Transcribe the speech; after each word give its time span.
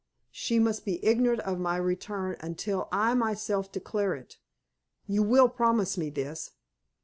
She 0.31 0.57
must 0.57 0.83
be 0.83 0.99
ignorant 1.05 1.41
of 1.41 1.59
my 1.59 1.77
return 1.77 2.35
until 2.39 2.87
I 2.91 3.13
myself 3.13 3.71
declare 3.71 4.15
it. 4.15 4.39
You 5.05 5.21
will 5.21 5.47
promise 5.47 5.95
me 5.95 6.09
this?" 6.09 6.49